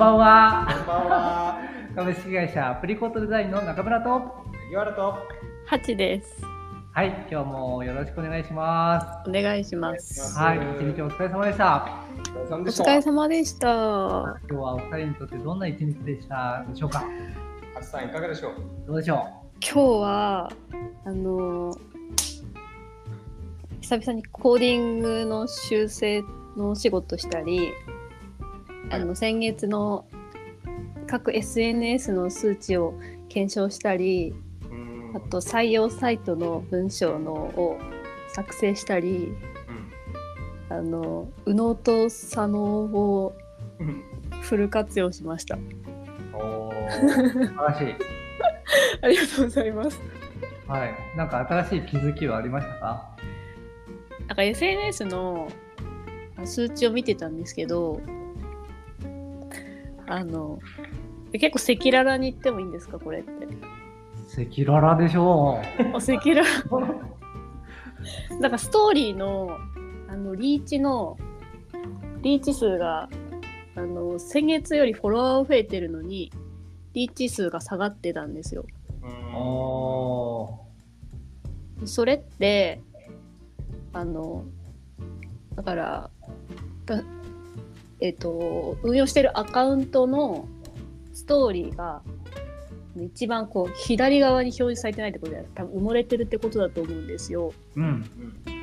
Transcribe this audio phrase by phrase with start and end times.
[0.00, 0.66] ばんは。
[0.78, 1.58] こんばんは。
[1.94, 4.22] 株式会社プリコットデザインの中村と。
[4.64, 5.14] 杉原と。
[5.66, 6.42] ハチです。
[6.94, 10.32] はい、今日もよろしくお願いしまお願いします。
[10.32, 10.38] す。
[10.38, 11.86] はい、一日お疲れ様でした。
[12.34, 12.84] おお疲れ様でした。
[12.84, 13.68] 疲れ様でした。
[13.68, 16.64] 今日はお二人にとってどんな一日でした？
[16.66, 17.00] でしょうか？
[17.74, 18.54] ハチさんいかがでしょう？
[18.86, 19.28] どうでしょ
[19.60, 20.50] 今日は
[21.04, 21.76] あの
[23.82, 26.22] 久々にコーディングの修正
[26.56, 27.70] のお仕事したり、
[28.90, 30.06] あの先月の
[31.06, 32.94] 各 SNS の数値を
[33.28, 34.34] 検証したり、
[35.14, 37.78] あと採用サイトの文章のを
[38.28, 39.34] 作成したり、
[40.68, 43.34] あの右脳と左脳を
[43.78, 44.04] うん。
[44.42, 45.58] フル活用しました。
[46.32, 46.90] おーう。
[46.90, 47.94] 素晴らしい。
[49.02, 50.00] ありがとうございます。
[50.66, 53.16] はい、なんか新しい気づきはありましたか？
[54.26, 55.48] なんか SNS の
[56.44, 58.00] 数値を見てたんですけど、
[60.10, 60.58] あの、
[61.32, 63.30] 結構赤裸々に言ってもいいんですか、これって？
[64.42, 65.58] 赤裸々でしょ
[65.92, 67.10] あ赤裸々。
[68.40, 69.56] なんかストーリーの
[70.08, 71.16] あのリーチの
[72.22, 73.08] リーチ数が
[73.76, 76.32] あの先月よりフォロワー増えてるのに
[76.94, 78.64] リーチ数が下がってたんですよ。
[79.02, 79.10] うう。
[79.10, 80.60] んお
[81.84, 82.80] それって
[83.92, 84.44] あの
[85.56, 86.10] だから
[86.86, 87.02] だ
[88.00, 90.48] えっ、と運用してるアカウントの
[91.12, 92.02] ストーリーが
[92.96, 97.52] 一番こう左側に表示されてないってことで多分埋もれてるってことだと思うんですよ。
[97.76, 97.80] ー。
[97.80, 97.84] うん。
[97.84, 98.60] うん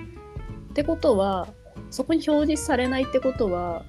[0.71, 1.47] ってことは
[1.89, 3.83] そこに表示されないってことは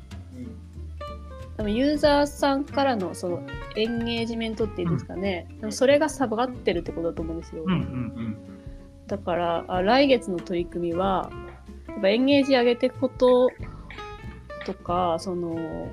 [1.59, 3.43] 多分ユーザーさんからのその
[3.77, 7.65] エンゲージメントっていうんですかね、でもそれが下がってるってことだと思うんですよ。
[7.67, 8.37] うんうんうん
[9.07, 11.31] だからあ来月の取り組みは
[11.89, 13.51] やっぱエンゲージ上げていくこと
[14.69, 15.91] とかその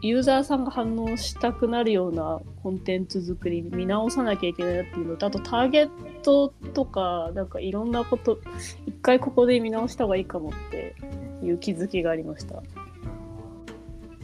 [0.00, 8.38] ユーザーさんが反応したくなるようなコンテンツ作り見直さなきゃいけないなっていうのとあとターゲットとかなんかいろんなこと
[8.86, 10.94] 一回ここで見直した方がいいかもって
[11.42, 12.62] いう気づきがありました。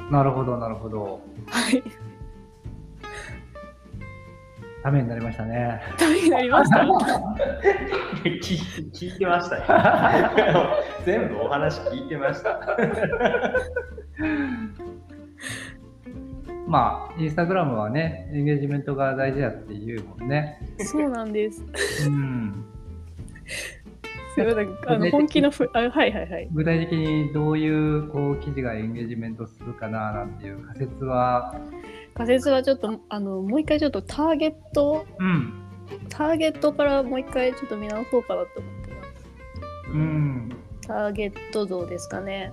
[0.00, 0.10] うん。
[0.10, 1.20] なるほど、なるほど。
[1.46, 1.82] はい。
[4.82, 5.82] ためになりましたね。
[5.98, 6.86] ためになりました。
[8.22, 9.64] 聞い聞いてましたよ。
[11.04, 12.60] 全部お話聞いてました。
[16.66, 20.60] まあ、インスタグラムはね、エンゲージメントが大事だっていうもんね。
[20.78, 21.64] そうなんです。
[22.08, 22.64] うん。
[24.34, 26.48] すごいあの本気のふあはいはいはい。
[26.52, 31.54] 具体的にどういうこう記事がエンゲージメントするかななんていう仮説は、
[32.14, 35.52] 仮説はちょっとあのもう一回ちょっとターゲットうん、
[36.08, 39.90] ターゲットからもう一回ちょっと見直そうかなと思ってます。
[39.92, 40.56] うん、
[40.86, 42.52] ターゲット像ですかね。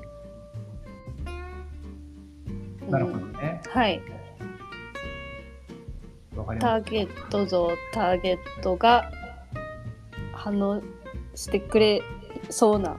[2.89, 3.61] なるほどうんね。
[3.69, 4.01] はい。
[6.59, 9.11] ターゲット像、ターゲットが
[10.33, 10.81] 反応
[11.35, 12.01] してくれ
[12.49, 12.97] そうな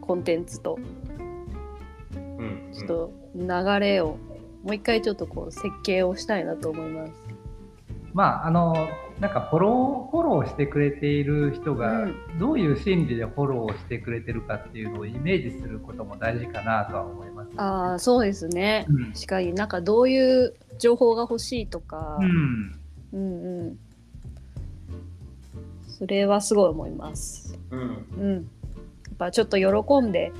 [0.00, 0.78] コンテンツと、
[2.16, 4.18] うんちょっと流れを
[4.62, 7.12] もう一回ちょっとこう設計をしたいなと思います。
[7.12, 7.16] す。
[8.14, 8.74] まあ、あの、
[9.20, 17.50] なんかフォロー、フォローしてくれている人がうんどういう心理でフォローしてくれてるかっていうのをイメージすることも大事かなとは思います。
[17.56, 18.86] ああ、そうですね。
[18.88, 22.80] うん確かになんかどういう情報が欲しいとか、うん、
[23.12, 23.78] うんうん。
[25.86, 27.56] それはすごい思います。
[27.70, 28.34] うんうんうん。
[28.34, 28.42] やっ
[29.16, 30.32] ぱちょっと喜んで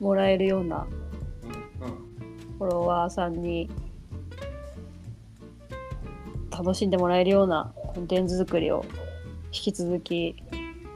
[0.00, 0.86] もらえるような
[2.58, 3.70] フォロワーさんに
[6.50, 8.84] 楽しんでもらえるようなコンテンツ作りを
[9.46, 10.36] 引き続き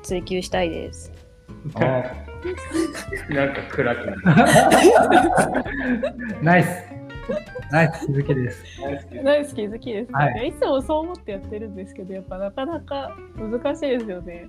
[0.05, 1.11] 追求したいです。
[1.75, 2.03] おなん
[3.53, 4.23] か暗くなる。
[6.43, 6.69] ナイス
[7.73, 8.65] ナイス気づきです。
[9.25, 10.49] 大好き好きです、はい。
[10.51, 14.49] いつもそう思ってやってるんですけどやっぱなかなか難しいですよね。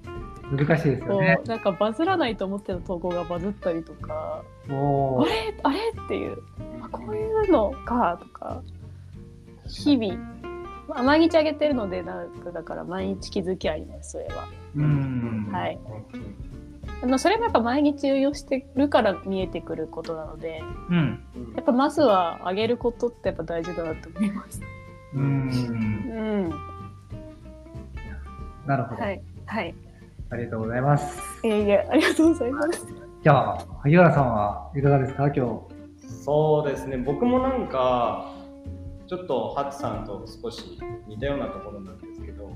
[0.51, 1.39] 難しいですよこね。
[1.43, 4.71] うなんかバズらないと思ってた投稿がバズったりとかあ
[5.25, 5.55] れ？
[5.63, 5.79] あれ？
[6.05, 6.37] っていう。
[6.83, 8.19] あこういうのか？
[8.21, 8.61] とか。
[9.67, 10.19] 日々、
[10.93, 14.47] まあ、毎日あげてるのでなんかだから毎日気づきありますそれは。
[14.75, 15.49] うん。
[15.51, 15.79] はい
[17.17, 21.19] それもやっぱ毎日運用してるから見えてくることなのでうん。
[21.53, 24.61] やっぱまずは上げることってやっぱ大事だなと思います。
[25.13, 25.49] うん。
[25.49, 26.13] う
[26.47, 26.49] ん。
[28.65, 29.01] なるほど。
[29.01, 29.21] はい。
[29.45, 29.75] はい。
[30.29, 31.21] ありがとうございます。
[31.43, 32.87] いえいえ、ありがとうございます。
[33.23, 36.23] じゃあ、萩原さんはいかがですか、今日。
[36.23, 38.31] そうですね、僕もなんか、
[39.07, 42.49] ちょっとハツさんと少し似たようなところなんですけど、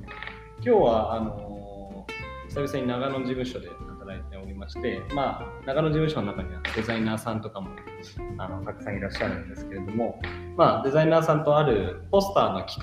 [0.58, 2.06] 今日はあの
[2.48, 7.70] 久々に長野事務所で働いておりまして、まあ、長野事務所の中にはデザイナーさんとかも
[8.38, 10.20] あのたくさんいらっしゃるんですけれども、
[10.56, 12.82] まあ、デザイナーさんとあるポスターの企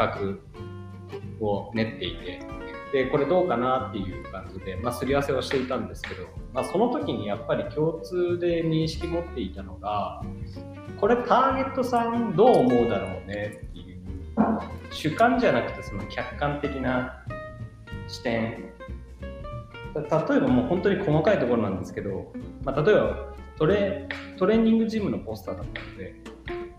[1.41, 2.41] 画を練っていて、
[2.95, 10.23] でこれどうかなっていう感じで、まあ、すり合わせをしていたんですけど、まあ、その時にやっぱり共通で認識持っていたのが
[11.01, 14.01] これターゲットさんどう思うだろうねっていう
[14.93, 17.25] 主観じゃなくてその客観的な
[18.07, 18.73] 視点。
[19.97, 22.33] 例えばもう本当に細かいところなんですけど、
[22.65, 24.09] まあ、例えばトレ
[24.39, 26.15] トレーニングジムのポスターだったので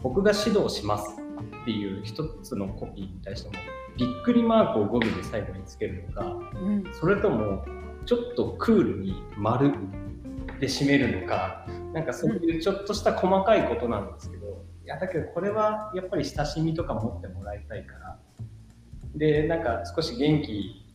[0.02, 1.25] 僕が指導します。
[1.66, 3.56] っていう一つのコピーに対しても
[3.98, 6.26] びっくりマークを語尾で最後につけるのか
[6.62, 6.84] うん。
[6.94, 7.66] それとも
[8.06, 9.72] ちょっとクールに丸
[10.60, 18.20] で締めるのかなんかそういうちょっとした細かいことなんですけど、いやだけどこれはやっぱり親しみとか持ってもらいたいから
[19.16, 20.86] でなんか少し元気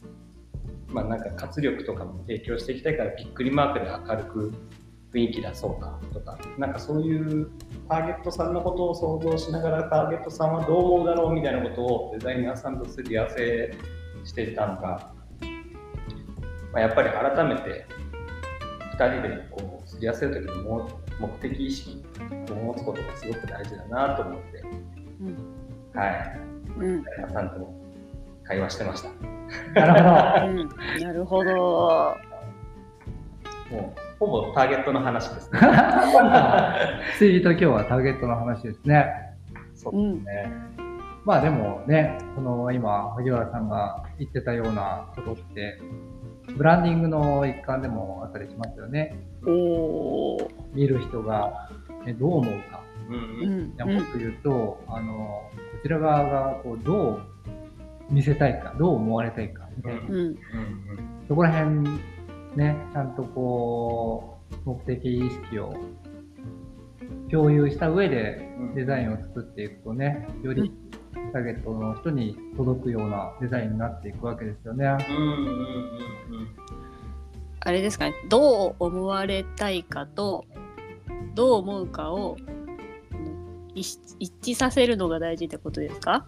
[0.87, 4.53] まあなんか活力とかも提供していきたいからびっくりマークで明るく
[5.13, 7.51] 雰囲気出そうかとかなんかそういう
[7.89, 13.75] ターゲットさんのことを想像しながらターゲットさんはどう思うだろうみたいなことをデザイナーさんとすり合わせ
[14.25, 15.13] していたのが、
[16.73, 17.87] まあ、やっぱり改めて
[18.97, 22.05] 2人でこうすり合わせる時にも目的意識
[22.51, 24.63] を持つことがすごく大事だなと思って、
[25.21, 25.61] うん
[25.99, 26.41] はい、
[26.79, 27.75] うんデザイナーさんと
[28.45, 29.11] 会話してました。
[29.75, 30.47] なるほど。
[30.47, 32.17] うんなるほど。
[33.71, 35.61] もうほぼターゲットの話ですね。
[37.17, 39.07] ついと今日はターゲットの話ですね。
[39.75, 40.53] そううんですね。
[41.25, 45.79] まあでもね、その今、萩原さんが言ってたようなことって、
[46.55, 49.17] ブランディングの一環でもあったりしますよね。
[49.47, 50.51] おお。
[50.75, 51.71] 見る人が、
[52.05, 52.81] ね、どう思うか。
[53.09, 57.21] うんもっと言うと、あの、こちら側がこうどう
[58.11, 60.01] 見せたいか、どう思われたいか、みたいな。
[60.03, 60.37] うんうん
[61.27, 61.89] そこら辺、
[62.57, 65.75] ね、ちゃんとこう、目的意識を
[67.31, 70.73] 共有した上でうんデザインを作っていくとね、より
[71.33, 74.87] ターゲットの人に届くようなデザインになっていくわけですよね。
[75.09, 76.49] うんうんうんうん
[77.63, 78.15] あれですかね。
[78.31, 80.47] どう思われたいかと
[81.35, 82.37] どう思うかを
[83.13, 86.25] うん一一致させるのが大事ってことですか？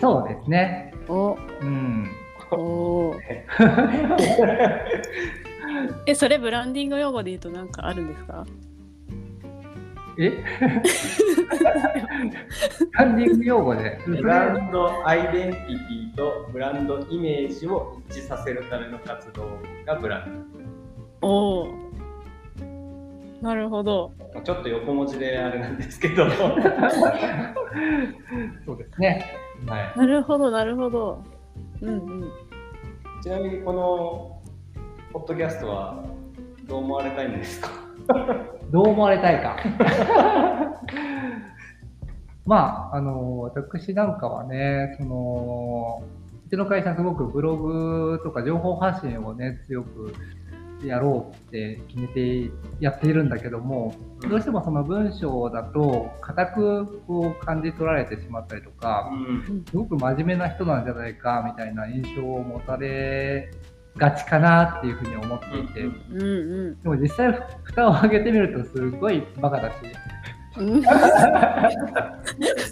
[0.00, 0.92] そうですね。
[1.08, 2.10] おうん。
[2.50, 3.16] おー
[6.06, 8.44] えそれブランディング用語で言うと何かあるんですか？
[10.16, 10.30] え？
[10.30, 10.44] ブ
[12.92, 13.98] ランディング用語で？
[14.06, 20.44] ブランドアイデンティティとブランドイメージを一致させるための活動がブラン
[21.22, 21.68] おお。
[23.42, 24.12] なるほど。
[24.34, 24.40] ド。
[24.40, 26.26] ちょっと横文字であれなんですけど。
[28.64, 29.36] そうですね。
[29.66, 31.22] はい、なるほどなるほど。
[31.82, 31.94] うんう
[32.26, 32.30] ん。
[33.22, 34.33] ちなみにこの
[35.14, 36.02] ポッドキャストは
[36.66, 37.70] どう思われたいんですか？
[38.72, 39.56] どう思われたいか？
[42.44, 46.02] まあ、あの、私なんかはね、その、
[46.46, 50.12] うちの会社すごくブログとか情報発信をね、強く
[50.84, 52.50] やろうって決めて
[52.80, 53.94] やっているんだけども、
[54.28, 63.50] どうしてもその文章だと固くこう感じ取られてしまったりとか、んすごく真面目な人なんじゃないかみたいな印象を持たれ
[63.96, 67.32] がちかなっていうふうに思っていて、うんうんうんでも実際
[67.62, 69.74] 蓋を開けてみるとすごいバカだし、
[70.56, 70.82] うん。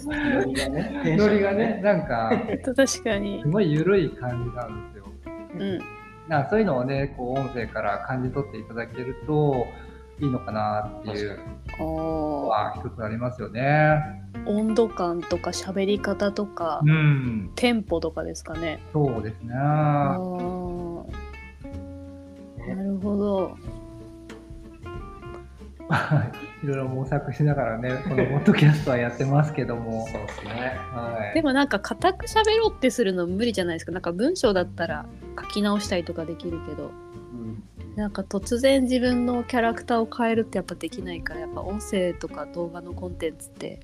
[0.05, 2.31] ノリがねノリがね、なんか
[2.75, 3.47] 確かにす。
[3.47, 5.05] ごい緩い感じなんですよ。
[5.57, 5.79] うん。
[6.27, 9.67] なそういうのをね、こう音声から感じ取っていただけると
[10.19, 11.39] いいのかなっていう
[11.79, 14.23] のは一つありますよね。
[14.45, 18.79] 温度感とか喋り方とか、うん、テンポとかですかね。
[18.93, 19.53] そうですね。
[22.67, 23.57] なるほど。
[26.63, 30.07] いろいろ模索しながらね、このポッドキャストはやってますけども。
[30.07, 30.77] そうですね。
[30.93, 33.91] はいでもなんか固く喋ろうってするの無理じゃないですか。
[33.91, 35.05] なんか文章だったら
[35.39, 36.91] 書き直したりとかできるけど、
[37.33, 37.63] うん
[37.95, 43.81] なんか突然自分のキャラクターを変えるってやっぱできないから、やっぱ音声とか動画のコンテンツって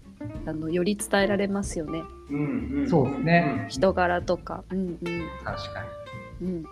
[0.48, 2.01] あのより伝えられますよね。
[2.29, 4.63] うんうんそうですね人柄とか。
[4.71, 4.98] うんうん。
[5.43, 5.86] 確か
[6.41, 6.65] うん。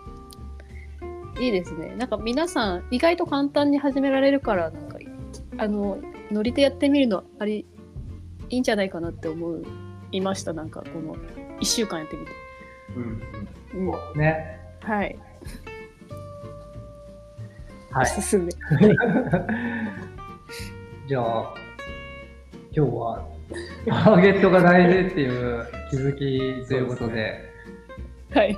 [1.40, 1.94] いいですね。
[1.96, 4.98] なんか皆さん意外と簡単に始められるから、なんか
[5.58, 5.98] あの
[6.30, 7.66] ノリでやってみるのあり
[8.50, 9.60] いいんじゃないかなって思
[10.10, 10.52] いました。
[10.52, 11.16] なんかこの
[11.60, 12.32] 1週間やってみて。
[12.32, 12.38] に。
[12.96, 13.22] うん
[13.74, 14.58] うんうん、ね。
[14.80, 15.18] はい。
[17.90, 18.04] はい。
[18.04, 18.50] おすすめ。
[21.06, 21.54] じゃあ、
[22.72, 23.24] 今日は
[23.86, 27.50] ターゲットが大事っていう気づきということで、
[28.30, 28.56] はい。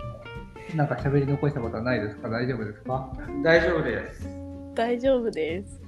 [0.74, 2.28] なんか喋り残したことはないですか？
[2.28, 3.12] 大丈夫ですか？
[3.42, 4.28] 大丈夫です。
[4.74, 5.80] 大丈夫です。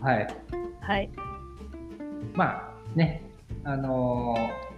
[0.00, 0.26] はい。
[0.80, 1.10] はい。
[2.34, 3.22] まあね、
[3.64, 4.72] あのー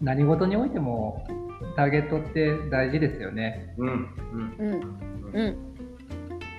[0.00, 1.26] 何事においても
[1.74, 3.74] ターゲットって大事ですよね。
[3.78, 4.72] うんうんうん。
[5.32, 5.56] うん。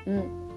[0.07, 0.48] うん。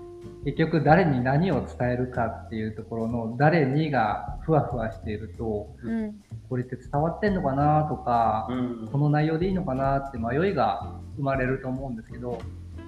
[0.44, 6.20] 結局誰に何を伝えるかっていうところの誰にがふわふわしていると、うん。
[6.48, 12.38] これって伝わってんのかなとか、うんこの内容でいいのかなって迷いが生まれると思うんですけど、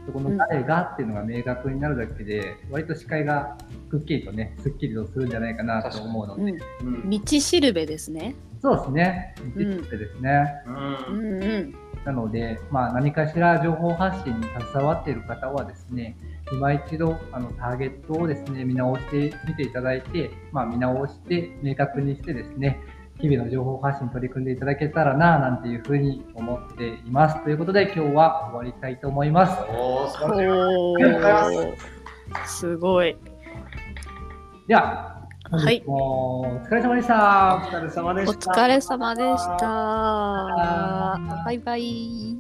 [0.07, 3.57] そこの誰がっていうのが明確になるだけで、割と視界が
[3.89, 6.95] くっきりとね、すっきりとするんじゃないかなと思うので、うん。
[6.95, 8.35] うん道しるべですね。
[8.61, 10.45] そうですね、ん実ってですね。
[10.67, 11.75] うんうんうん。
[12.05, 16.17] なので、まあ、何かしら情報発信に携わっている方はですね、
[16.53, 22.81] 今一度あのターゲットをですね、見直してみていただいて、まあ、見直して明確にしてですね、
[23.21, 27.43] 日々の情報発信に取り組んでいただけたらな、なんていうふうに思っています。
[27.45, 29.63] ということで、今日は終わりたいと思います。
[29.71, 30.11] おー
[32.47, 33.17] すごい。
[34.67, 35.14] では、本
[35.51, 37.15] はいお疲れ様でしおた。
[37.71, 39.67] 疲れ様でおした疲れ様でした。
[41.45, 42.39] バイバイ。